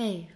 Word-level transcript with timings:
Hey, 0.00 0.28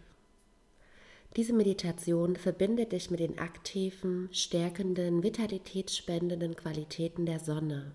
diese 1.36 1.52
Meditation 1.52 2.34
verbindet 2.34 2.90
dich 2.90 3.12
mit 3.12 3.20
den 3.20 3.38
aktiven, 3.38 4.28
stärkenden, 4.32 5.22
vitalitätsspendenden 5.22 6.56
Qualitäten 6.56 7.26
der 7.26 7.38
Sonne. 7.38 7.92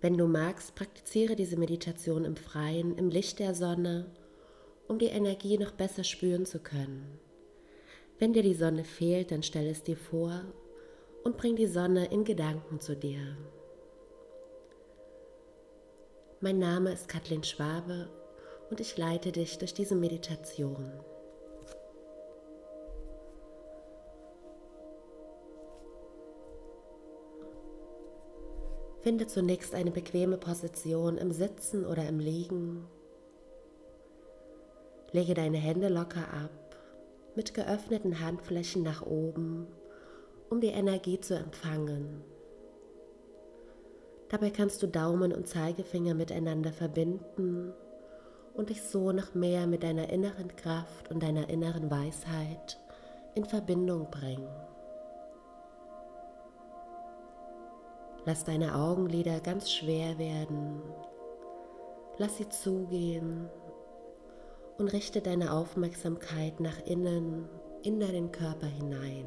Wenn 0.00 0.16
du 0.16 0.26
magst, 0.26 0.74
praktiziere 0.74 1.36
diese 1.36 1.58
Meditation 1.58 2.24
im 2.24 2.36
Freien, 2.36 2.96
im 2.96 3.10
Licht 3.10 3.40
der 3.40 3.54
Sonne, 3.54 4.06
um 4.88 4.98
die 4.98 5.08
Energie 5.08 5.58
noch 5.58 5.72
besser 5.72 6.02
spüren 6.02 6.46
zu 6.46 6.60
können. 6.60 7.18
Wenn 8.18 8.32
dir 8.32 8.42
die 8.42 8.54
Sonne 8.54 8.84
fehlt, 8.84 9.32
dann 9.32 9.42
stell 9.42 9.66
es 9.66 9.82
dir 9.82 9.98
vor 9.98 10.46
und 11.24 11.36
bring 11.36 11.56
die 11.56 11.66
Sonne 11.66 12.06
in 12.06 12.24
Gedanken 12.24 12.80
zu 12.80 12.96
dir. 12.96 13.36
Mein 16.40 16.58
Name 16.58 16.90
ist 16.90 17.06
Kathleen 17.06 17.44
Schwabe 17.44 18.08
und 18.70 18.80
ich 18.80 18.96
leite 18.96 19.32
dich 19.32 19.58
durch 19.58 19.74
diese 19.74 19.94
Meditation. 19.94 20.92
Finde 29.00 29.26
zunächst 29.26 29.74
eine 29.74 29.90
bequeme 29.90 30.38
Position 30.38 31.18
im 31.18 31.30
Sitzen 31.30 31.84
oder 31.84 32.08
im 32.08 32.18
Liegen. 32.18 32.86
Lege 35.12 35.34
deine 35.34 35.58
Hände 35.58 35.88
locker 35.88 36.26
ab, 36.32 36.76
mit 37.36 37.52
geöffneten 37.52 38.20
Handflächen 38.20 38.82
nach 38.82 39.02
oben, 39.02 39.66
um 40.48 40.60
die 40.60 40.68
Energie 40.68 41.20
zu 41.20 41.34
empfangen. 41.34 42.24
Dabei 44.30 44.48
kannst 44.48 44.82
du 44.82 44.88
Daumen 44.88 45.34
und 45.34 45.46
Zeigefinger 45.46 46.14
miteinander 46.14 46.72
verbinden 46.72 47.74
und 48.54 48.70
dich 48.70 48.82
so 48.82 49.12
noch 49.12 49.34
mehr 49.34 49.66
mit 49.66 49.82
deiner 49.82 50.08
inneren 50.10 50.54
Kraft 50.56 51.10
und 51.10 51.22
deiner 51.22 51.48
inneren 51.48 51.90
Weisheit 51.90 52.78
in 53.34 53.44
Verbindung 53.44 54.10
bringen. 54.10 54.48
Lass 58.24 58.44
deine 58.44 58.74
Augenlider 58.74 59.40
ganz 59.40 59.70
schwer 59.70 60.18
werden. 60.18 60.80
Lass 62.16 62.38
sie 62.38 62.48
zugehen 62.48 63.50
und 64.78 64.88
richte 64.88 65.20
deine 65.20 65.52
Aufmerksamkeit 65.52 66.60
nach 66.60 66.78
innen 66.86 67.48
in 67.82 68.00
deinen 68.00 68.32
Körper 68.32 68.66
hinein. 68.66 69.26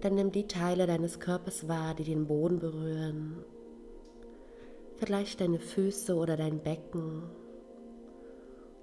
Dann 0.00 0.16
nimm 0.16 0.32
die 0.32 0.48
Teile 0.48 0.86
deines 0.86 1.20
Körpers 1.20 1.68
wahr, 1.68 1.94
die 1.94 2.04
den 2.04 2.26
Boden 2.26 2.58
berühren 2.58 3.44
Vielleicht 4.96 5.40
deine 5.40 5.58
Füße 5.58 6.14
oder 6.14 6.36
dein 6.36 6.60
Becken. 6.60 7.24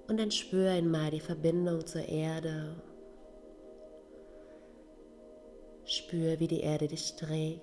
Und 0.08 0.18
dann 0.18 0.30
spür 0.30 0.70
einmal 0.70 1.10
die 1.10 1.20
Verbindung 1.20 1.86
zur 1.86 2.06
Erde. 2.06 2.76
Spür, 5.84 6.38
wie 6.38 6.48
die 6.48 6.60
Erde 6.60 6.88
dich 6.88 7.16
trägt. 7.16 7.62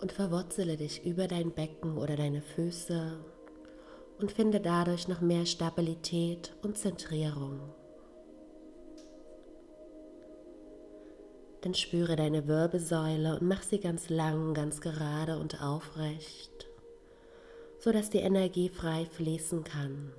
Und 0.00 0.12
verwurzele 0.12 0.76
dich 0.76 1.04
über 1.04 1.28
dein 1.28 1.52
Becken 1.52 1.98
oder 1.98 2.16
deine 2.16 2.42
Füße 2.42 3.18
und 4.18 4.32
finde 4.32 4.60
dadurch 4.60 5.08
noch 5.08 5.20
mehr 5.20 5.46
Stabilität 5.46 6.54
und 6.62 6.78
Zentrierung. 6.78 7.60
Dann 11.66 11.74
spüre 11.74 12.14
deine 12.14 12.46
Wirbelsäule 12.46 13.40
und 13.40 13.42
mach 13.42 13.64
sie 13.64 13.80
ganz 13.80 14.08
lang, 14.08 14.54
ganz 14.54 14.80
gerade 14.80 15.36
und 15.36 15.60
aufrecht, 15.60 16.68
sodass 17.80 18.08
die 18.08 18.18
Energie 18.20 18.68
frei 18.68 19.04
fließen 19.04 19.64
kann. 19.64 20.12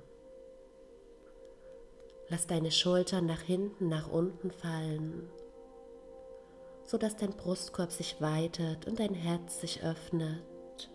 Lass 2.28 2.46
deine 2.46 2.70
Schultern 2.70 3.24
nach 3.24 3.40
hinten, 3.40 3.88
nach 3.88 4.12
unten 4.12 4.50
fallen, 4.50 5.30
sodass 6.84 7.16
dein 7.16 7.32
Brustkorb 7.32 7.92
sich 7.92 8.20
weitet 8.20 8.86
und 8.86 9.00
dein 9.00 9.14
Herz 9.14 9.62
sich 9.62 9.82
öffnet. 9.82 10.90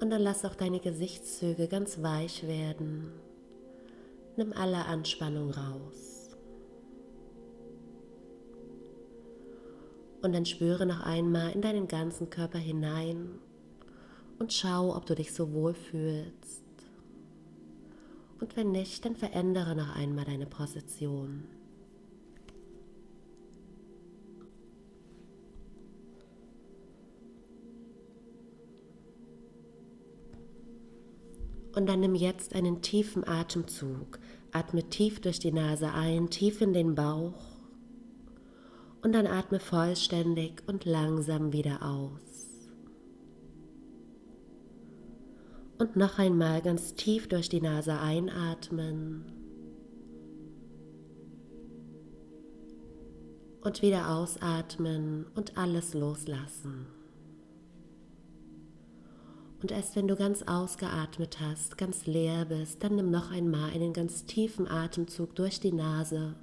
Und 0.00 0.10
dann 0.10 0.22
lass 0.22 0.44
auch 0.44 0.56
deine 0.56 0.80
Gesichtszüge 0.80 1.68
ganz 1.68 2.02
weich 2.02 2.48
werden. 2.48 3.12
Nimm 4.36 4.52
alle 4.54 4.86
Anspannung 4.86 5.52
raus. 5.52 6.13
Und 10.24 10.32
dann 10.32 10.46
spüre 10.46 10.86
noch 10.86 11.02
einmal 11.02 11.52
in 11.52 11.60
deinen 11.60 11.86
ganzen 11.86 12.30
Körper 12.30 12.56
hinein 12.56 13.28
und 14.38 14.54
schau, 14.54 14.96
ob 14.96 15.04
du 15.04 15.14
dich 15.14 15.34
so 15.34 15.52
wohl 15.52 15.74
fühlst. 15.74 16.64
Und 18.40 18.56
wenn 18.56 18.72
nicht, 18.72 19.04
dann 19.04 19.16
verändere 19.16 19.76
noch 19.76 19.94
einmal 19.94 20.24
deine 20.24 20.46
Position. 20.46 21.44
Und 31.74 31.86
dann 31.86 32.00
nimm 32.00 32.14
jetzt 32.14 32.54
einen 32.54 32.80
tiefen 32.80 33.28
Atemzug. 33.28 34.18
Atme 34.52 34.88
tief 34.88 35.20
durch 35.20 35.38
die 35.38 35.52
Nase 35.52 35.92
ein, 35.92 36.30
tief 36.30 36.62
in 36.62 36.72
den 36.72 36.94
Bauch 36.94 37.53
und 39.04 39.12
dann 39.12 39.26
atme 39.26 39.60
vollständig 39.60 40.62
und 40.66 40.86
langsam 40.86 41.52
wieder 41.52 41.82
aus. 41.82 42.58
Und 45.78 45.94
noch 45.94 46.18
einmal 46.18 46.62
ganz 46.62 46.94
tief 46.94 47.28
durch 47.28 47.50
die 47.50 47.60
Nase 47.60 47.98
einatmen 47.98 49.26
und 53.60 53.82
wieder 53.82 54.08
ausatmen 54.08 55.26
und 55.34 55.58
alles 55.58 55.92
loslassen. 55.92 56.86
Und 59.60 59.70
erst 59.70 59.96
wenn 59.96 60.08
du 60.08 60.16
ganz 60.16 60.42
ausgeatmet 60.42 61.40
hast, 61.40 61.76
ganz 61.76 62.06
leer 62.06 62.46
bist, 62.46 62.82
dann 62.82 62.96
nimm 62.96 63.10
noch 63.10 63.30
einmal 63.30 63.70
einen 63.70 63.92
ganz 63.92 64.24
tiefen 64.24 64.66
Atemzug 64.66 65.34
durch 65.34 65.60
die 65.60 65.72
Nase 65.72 66.36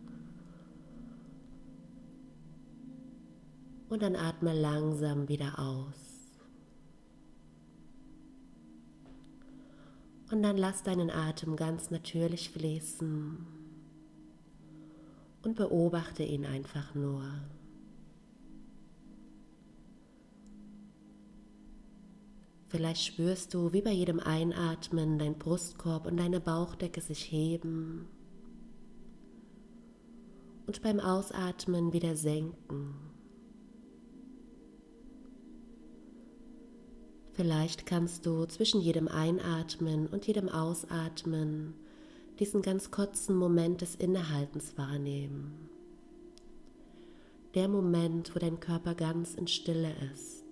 und 3.91 4.02
dann 4.02 4.16
atme 4.16 4.53
langsam 4.53 5.28
wieder 5.28 5.59
aus. 5.59 6.40
Und 10.31 10.44
dann 10.44 10.56
lass 10.56 10.81
deinen 10.81 11.09
Atem 11.09 11.57
ganz 11.57 11.91
natürlich 11.91 12.52
fließen 12.52 13.46
und 15.44 15.56
beobachte 15.57 16.24
ihn 16.24 16.46
einfach 16.46 16.96
nur. 16.96 17.25
Vielleicht 22.69 23.03
spürst 23.03 23.53
du, 23.53 23.73
wie 23.73 23.81
bei 23.81 23.91
jedem 23.91 24.22
Einatmen 24.22 25.19
dein 25.19 25.38
Brustkorb 25.38 26.06
und 26.06 26.16
deine 26.16 26.40
Bauchdecke 26.40 27.02
sich 27.02 27.29
heben 27.29 28.08
und 30.66 30.81
beim 30.81 31.02
Ausatmen 31.02 31.91
wieder 31.91 32.16
senken. 32.16 33.10
Vielleicht 37.34 37.86
kannst 37.86 38.25
du 38.25 38.46
zwischen 38.46 38.81
jedem 38.81 39.08
Einatmen 39.08 40.08
und 40.08 40.28
jedem 40.28 40.50
Ausatmen 40.50 41.74
diesen 42.40 42.62
ganz 42.62 42.92
kurzen 42.92 43.36
Moment 43.36 43.81
des 43.81 43.96
Innehaltens 43.96 44.78
wahrnehmen. 44.78 45.70
Der 47.56 47.68
Moment, 47.68 48.36
wo 48.36 48.40
dein 48.40 48.59
Körper 48.59 48.96
ganz 48.96 49.36
in 49.36 49.47
Stille 49.47 49.94
ist. 50.14 50.46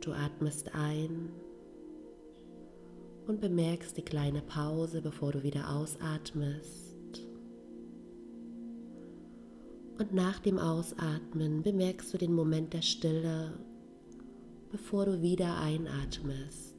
Du 0.00 0.12
atmest 0.12 0.72
ein 0.74 1.30
und 3.26 3.40
bemerkst 3.40 3.96
die 3.96 4.04
kleine 4.04 4.40
Pause, 4.40 5.02
bevor 5.02 5.32
du 5.32 5.42
wieder 5.42 5.68
ausatmest. 5.68 6.85
Und 9.98 10.12
nach 10.12 10.38
dem 10.40 10.58
Ausatmen 10.58 11.62
bemerkst 11.62 12.12
du 12.12 12.18
den 12.18 12.34
Moment 12.34 12.74
der 12.74 12.82
Stille, 12.82 13.58
bevor 14.70 15.06
du 15.06 15.22
wieder 15.22 15.58
einatmest. 15.58 16.76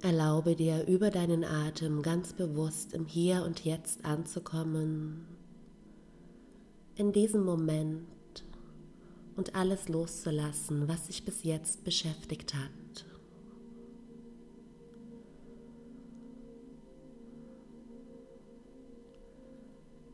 Erlaube 0.00 0.56
dir 0.56 0.86
über 0.88 1.10
deinen 1.10 1.44
Atem 1.44 2.02
ganz 2.02 2.32
bewusst 2.32 2.92
im 2.92 3.06
Hier 3.06 3.44
und 3.44 3.64
Jetzt 3.64 4.04
anzukommen, 4.04 5.26
in 6.96 7.12
diesem 7.12 7.44
Moment 7.44 8.04
und 9.36 9.54
alles 9.54 9.88
loszulassen, 9.88 10.88
was 10.88 11.06
sich 11.06 11.24
bis 11.24 11.44
jetzt 11.44 11.84
beschäftigt 11.84 12.54
hat. 12.54 12.81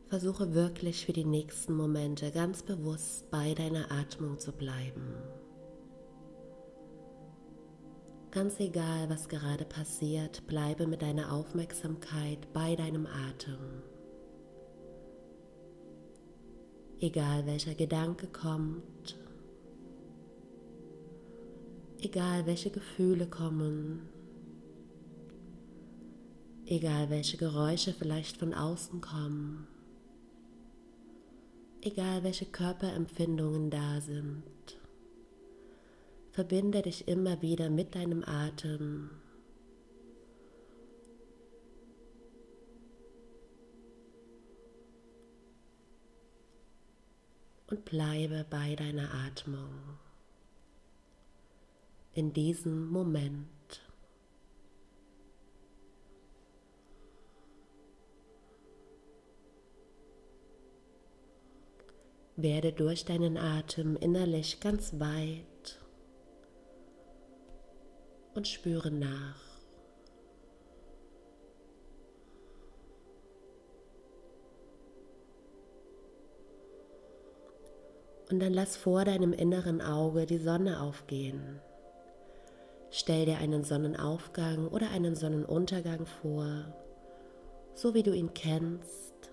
Versuche 0.09 0.55
wirklich 0.55 1.05
für 1.05 1.13
die 1.13 1.23
nächsten 1.23 1.75
Momente 1.75 2.31
ganz 2.31 2.63
bewusst 2.63 3.29
bei 3.29 3.53
deiner 3.53 3.91
Atmung 3.91 4.39
zu 4.39 4.51
bleiben. 4.51 5.13
Ganz 8.31 8.59
egal, 8.59 9.07
was 9.07 9.29
gerade 9.29 9.65
passiert, 9.65 10.47
bleibe 10.47 10.87
mit 10.87 11.03
deiner 11.03 11.31
Aufmerksamkeit 11.31 12.51
bei 12.53 12.75
deinem 12.75 13.05
Atem. 13.05 13.59
Egal 16.99 17.45
welcher 17.45 17.75
Gedanke 17.75 18.25
kommt, 18.25 19.15
egal 21.99 22.47
welche 22.47 22.71
Gefühle 22.71 23.27
kommen, 23.27 24.09
egal 26.65 27.11
welche 27.11 27.37
Geräusche 27.37 27.93
vielleicht 27.93 28.37
von 28.37 28.55
außen 28.55 29.01
kommen, 29.01 29.67
egal 31.81 32.23
welche 32.23 32.45
Körperempfindungen 32.45 33.69
da 33.69 34.01
sind. 34.01 34.43
Verbinde 36.31 36.81
dich 36.81 37.07
immer 37.07 37.41
wieder 37.41 37.69
mit 37.69 37.95
deinem 37.95 38.23
Atem. 38.23 39.09
Und 47.67 47.85
bleibe 47.85 48.45
bei 48.49 48.75
deiner 48.75 49.13
Atmung 49.13 49.69
in 52.13 52.33
diesem 52.33 52.89
Moment. 52.89 53.58
Werde 62.41 62.71
durch 62.71 63.03
deinen 63.03 63.37
Atem 63.37 63.97
innerlich 63.97 64.61
ganz 64.61 64.97
weit 64.97 65.77
und 68.33 68.47
spüre 68.47 68.91
nach. 68.91 69.41
Und 78.31 78.39
dann 78.39 78.53
lass 78.53 78.77
vor 78.77 79.03
deinem 79.03 79.33
inneren 79.33 79.81
Auge 79.81 80.25
die 80.25 80.37
Sonne 80.37 80.81
aufgehen. 80.81 81.59
Stell 82.89 83.25
dir 83.25 83.39
einen 83.39 83.65
Sonnenaufgang 83.65 84.69
oder 84.69 84.91
einen 84.91 85.15
Sonnenuntergang 85.15 86.05
vor, 86.05 86.73
so 87.73 87.93
wie 87.93 88.03
du 88.03 88.13
ihn 88.13 88.33
kennst 88.33 89.28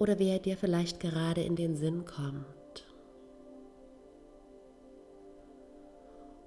oder 0.00 0.18
wie 0.18 0.30
er 0.30 0.40
dir 0.40 0.56
vielleicht 0.56 0.98
gerade 0.98 1.42
in 1.42 1.54
den 1.54 1.76
Sinn 1.76 2.04
kommt. 2.04 2.60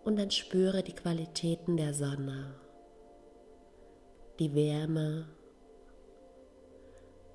und 0.04 0.18
dann 0.18 0.32
spüre 0.32 0.84
die 0.84 0.94
Qualitäten 0.94 1.78
der 1.78 1.94
Sonne, 1.94 2.56
die 4.40 4.54
Wärme, 4.54 5.28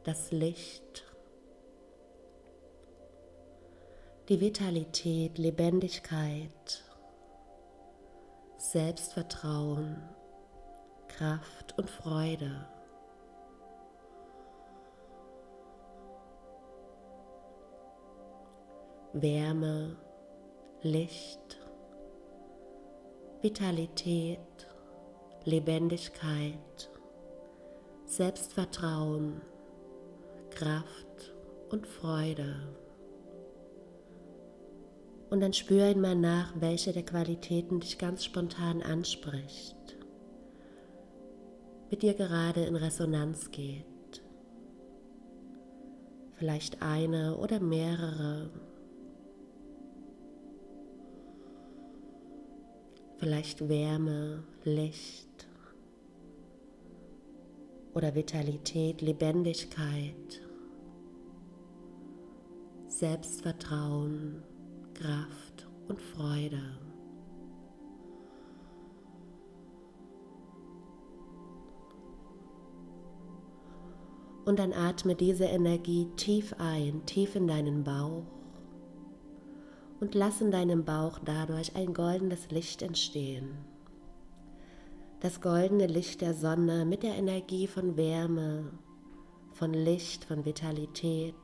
das 0.05 0.31
Licht, 0.31 1.05
die 4.29 4.41
Vitalität, 4.41 5.39
Lebendigkeit, 5.39 6.85
Selbstvertrauen, 8.59 10.03
Kraft 11.09 11.79
und 11.79 11.89
Freude. 11.89 12.69
Wärme, 19.15 19.97
Licht, 20.83 21.59
Vitalität, 23.41 24.39
Lebendigkeit, 25.45 26.91
Selbstvertrauen, 28.05 29.41
Kraft 30.51 31.35
und 31.71 31.87
Freude. 31.87 32.55
Und 35.31 35.41
dann 35.41 35.55
spür 35.55 35.87
einmal 35.87 36.15
nach, 36.15 36.53
welche 36.61 36.93
der 36.93 37.05
Qualitäten 37.05 37.81
dich 37.81 37.97
ganz 37.97 38.25
spontan 38.25 38.83
anspricht, 38.83 39.97
mit 41.91 42.03
dir 42.03 42.13
gerade 42.13 42.65
in 42.65 42.77
Resonanz 42.77 43.51
geht. 43.51 43.87
Vielleicht 46.35 46.83
eine 46.83 47.37
oder 47.37 47.59
mehrere 47.59 48.51
vielleicht 53.29 53.69
Wärme, 53.69 54.43
Licht 54.65 55.47
oder 57.93 58.15
Vitalität, 58.15 59.03
Lebendigkeit, 59.03 60.41
Selbstvertrauen, 62.87 64.43
Kraft 64.95 65.69
und 65.89 66.01
Freude. 66.01 66.63
Und 74.47 74.59
dann 74.59 74.73
atme 74.73 75.15
diese 75.15 75.45
Energie 75.45 76.07
tief 76.17 76.55
ein, 76.57 77.05
tief 77.05 77.37
in 77.37 77.47
deinen 77.47 77.85
Bauch 77.85 78.38
und 80.01 80.15
lass 80.15 80.41
in 80.41 80.51
deinem 80.51 80.85
Bauch 80.85 81.19
dadurch 81.25 81.75
ein 81.77 81.95
goldenes 81.95 82.51
Licht 82.51 82.83
entstehen. 82.83 83.51
Das 85.21 85.41
goldene 85.41 85.87
Licht 85.87 86.21
der 86.21 86.35
Sonne 86.35 86.85
mit 86.85 87.03
der 87.03 87.17
Energie 87.17 87.67
von 87.67 87.97
Wärme, 87.97 88.71
von 89.53 89.75
Licht, 89.75 90.25
von 90.25 90.45
Vitalität, 90.45 91.35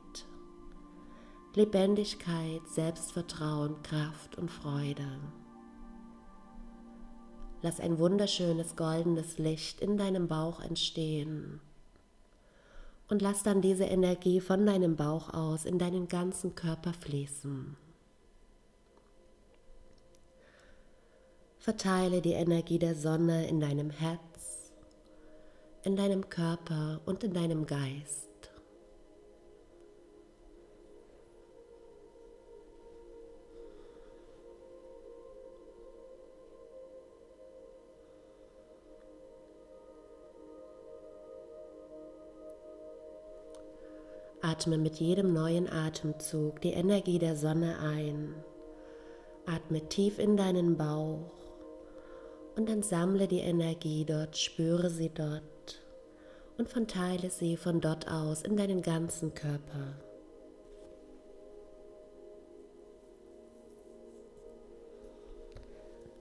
Lebendigkeit, 1.55 2.61
Selbstvertrauen, 2.67 3.81
Kraft 3.83 4.37
und 4.37 4.49
Freude. 4.49 5.07
Lass 7.61 7.79
ein 7.79 7.97
wunderschönes 7.99 8.75
goldenes 8.75 9.37
Licht 9.37 9.81
in 9.81 9.97
deinem 9.97 10.27
Bauch 10.27 10.61
entstehen 10.61 11.59
und 13.09 13.21
lass 13.21 13.43
dann 13.43 13.61
diese 13.61 13.85
Energie 13.85 14.39
von 14.39 14.65
deinem 14.65 14.95
Bauch 14.95 15.33
aus 15.33 15.65
in 15.65 15.77
deinen 15.79 16.07
ganzen 16.07 16.55
Körper 16.55 16.93
fließen. 16.93 17.75
Verteile 21.65 22.21
die 22.21 22.33
Energie 22.33 22.77
der 22.77 22.93
Sonne 22.93 23.47
in 23.47 23.59
deinem 23.59 23.89
Herz, 23.89 24.71
in 25.81 25.95
deinem 25.95 26.29
Körper 26.29 27.01
und 27.07 27.23
in 27.23 27.33
deinem 27.33 27.65
Geist. 27.65 28.51
Atme 44.43 44.77
mit 44.77 44.97
jedem 44.97 45.33
neuen 45.33 45.67
Atemzug 45.67 46.61
die 46.61 46.73
Energie 46.73 47.17
der 47.17 47.35
Sonne 47.35 47.79
ein. 47.79 48.35
Atme 49.47 49.89
tief 49.89 50.19
in 50.19 50.37
deinen 50.37 50.77
Bauch 50.77 51.44
und 52.55 52.69
dann 52.69 52.83
sammle 52.83 53.27
die 53.27 53.39
Energie 53.39 54.05
dort, 54.05 54.37
spüre 54.37 54.89
sie 54.89 55.09
dort 55.09 55.81
und 56.57 56.69
verteile 56.69 57.29
sie 57.29 57.57
von 57.57 57.81
dort 57.81 58.09
aus 58.09 58.41
in 58.41 58.55
deinen 58.55 58.81
ganzen 58.81 59.33
Körper. 59.33 59.95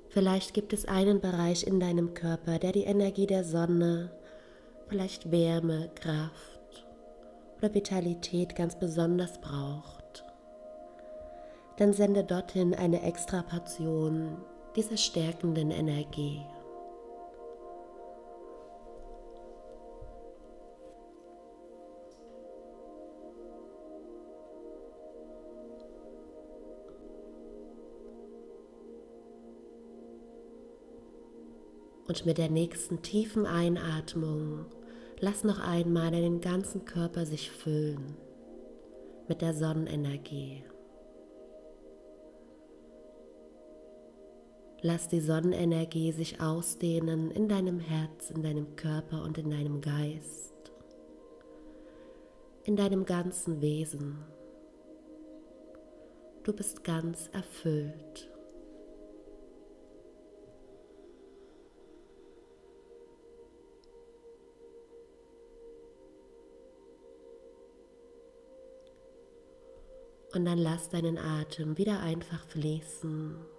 Vielleicht 0.08 0.54
gibt 0.54 0.72
es 0.72 0.86
einen 0.86 1.20
Bereich 1.20 1.66
in 1.66 1.80
deinem 1.80 2.14
Körper, 2.14 2.60
der 2.60 2.70
die 2.70 2.84
Energie 2.84 3.26
der 3.26 3.42
Sonne, 3.42 4.12
vielleicht 4.86 5.32
Wärme, 5.32 5.90
Kraft 5.96 6.86
oder 7.58 7.74
Vitalität 7.74 8.54
ganz 8.54 8.78
besonders 8.78 9.40
braucht. 9.40 10.24
Dann 11.78 11.92
sende 11.92 12.22
dorthin 12.22 12.74
eine 12.74 13.02
extra 13.02 13.42
Portion 13.42 14.36
dieser 14.76 14.96
stärkenden 14.96 15.70
Energie. 15.70 16.44
Und 32.06 32.26
mit 32.26 32.38
der 32.38 32.50
nächsten 32.50 33.02
tiefen 33.02 33.46
Einatmung 33.46 34.66
lass 35.20 35.42
noch 35.42 35.58
einmal 35.58 36.10
deinen 36.10 36.40
ganzen 36.40 36.84
Körper 36.84 37.24
sich 37.26 37.50
füllen. 37.50 38.16
mit 39.28 39.40
der 39.40 39.54
Sonnenenergie. 39.54 40.62
Lass 44.86 45.08
die 45.08 45.20
Sonnenenergie 45.20 46.12
sich 46.12 46.42
ausdehnen 46.42 47.30
in 47.30 47.48
deinem 47.48 47.80
Herz, 47.80 48.28
in 48.28 48.42
deinem 48.42 48.76
Körper 48.76 49.22
und 49.22 49.38
in 49.38 49.48
deinem 49.48 49.80
Geist, 49.80 50.74
in 52.64 52.76
deinem 52.76 53.06
ganzen 53.06 53.62
Wesen. 53.62 54.18
Du 56.42 56.52
bist 56.52 56.84
ganz 56.84 57.30
erfüllt. 57.32 58.30
Und 70.34 70.44
dann 70.44 70.58
lass 70.58 70.90
deinen 70.90 71.16
Atem 71.16 71.78
wieder 71.78 72.00
einfach 72.00 72.44
fließen 72.48 73.53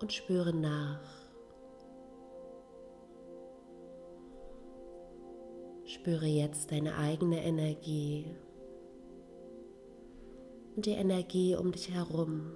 und 0.00 0.12
spüre 0.12 0.54
nach. 0.54 1.00
Spüre 5.84 6.26
jetzt 6.26 6.72
deine 6.72 6.96
eigene 6.96 7.42
Energie 7.44 8.26
und 10.74 10.86
die 10.86 10.90
Energie 10.90 11.56
um 11.56 11.72
dich 11.72 11.90
herum. 11.90 12.52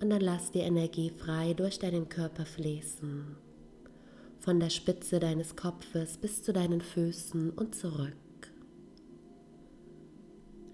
Und 0.00 0.10
dann 0.10 0.20
lass 0.20 0.52
die 0.52 0.60
Energie 0.60 1.10
frei 1.10 1.54
durch 1.54 1.80
deinen 1.80 2.08
Körper 2.08 2.46
fließen, 2.46 3.36
von 4.38 4.60
der 4.60 4.70
Spitze 4.70 5.18
deines 5.18 5.56
Kopfes 5.56 6.16
bis 6.18 6.42
zu 6.42 6.52
deinen 6.52 6.80
Füßen 6.80 7.50
und 7.50 7.74
zurück. 7.74 8.14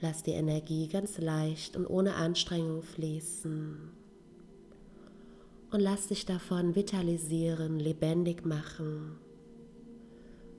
Lass 0.06 0.22
die 0.22 0.32
Energie 0.32 0.86
ganz 0.86 1.16
leicht 1.16 1.78
und 1.78 1.86
ohne 1.86 2.16
Anstrengung 2.16 2.82
fließen. 2.82 3.90
Und 5.70 5.80
lass 5.80 6.08
dich 6.08 6.26
davon 6.26 6.74
vitalisieren, 6.74 7.80
lebendig 7.80 8.44
machen. 8.44 9.16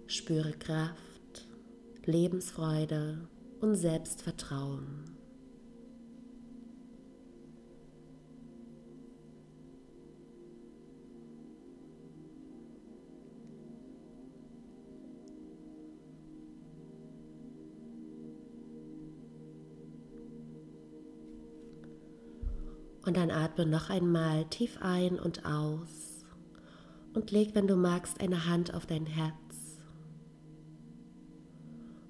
Spüre 0.08 0.52
Kraft, 0.54 1.48
Lebensfreude 2.06 3.28
und 3.62 3.76
Selbstvertrauen. 3.76 5.15
Und 23.06 23.18
dann 23.18 23.30
atme 23.30 23.68
noch 23.68 23.90
einmal 23.90 24.46
tief 24.46 24.80
ein 24.82 25.20
und 25.20 25.46
aus 25.46 26.26
und 27.14 27.32
leg, 27.32 27.54
wenn 27.54 27.68
du 27.68 27.76
magst, 27.76 28.20
eine 28.20 28.48
Hand 28.48 28.74
auf 28.74 28.88
dein 28.88 29.06
Herz. 29.06 29.36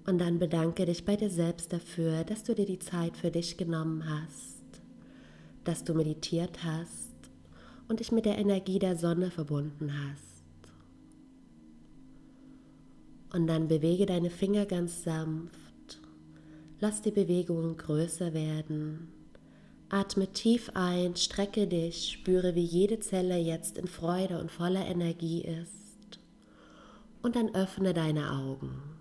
Und 0.07 0.19
dann 0.19 0.39
bedanke 0.39 0.85
dich 0.85 1.03
bei 1.03 1.15
dir 1.15 1.29
selbst 1.29 1.73
dafür, 1.73 2.23
dass 2.23 2.43
du 2.43 2.55
dir 2.55 2.65
die 2.65 2.79
Zeit 2.79 3.17
für 3.17 3.29
dich 3.29 3.57
genommen 3.57 4.07
hast, 4.07 4.81
dass 5.63 5.83
du 5.83 5.93
meditiert 5.93 6.63
hast 6.63 7.13
und 7.87 7.99
dich 7.99 8.11
mit 8.11 8.25
der 8.25 8.37
Energie 8.37 8.79
der 8.79 8.95
Sonne 8.95 9.31
verbunden 9.31 9.91
hast. 9.91 10.23
Und 13.33 13.47
dann 13.47 13.67
bewege 13.67 14.05
deine 14.05 14.29
Finger 14.29 14.65
ganz 14.65 15.03
sanft, 15.03 15.99
lass 16.79 17.01
die 17.01 17.11
Bewegungen 17.11 17.75
größer 17.75 18.33
werden 18.33 19.14
Atme 19.89 20.27
tief 20.27 20.71
ein, 20.73 21.15
strecke 21.15 21.67
dich, 21.67 22.11
spüre, 22.11 22.55
wie 22.55 22.63
jede 22.63 22.99
Zelle 22.99 23.37
jetzt 23.37 23.77
in 23.77 23.87
Freude 23.87 24.39
und 24.39 24.51
voller 24.51 24.85
Energie 24.85 25.41
ist. 25.43 26.19
Und 27.21 27.35
dann 27.35 27.53
öffne 27.53 27.93
deine 27.93 28.31
Augen. 28.31 28.94